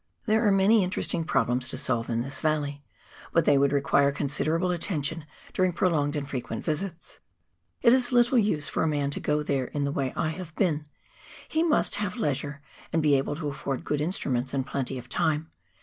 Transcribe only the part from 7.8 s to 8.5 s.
it is little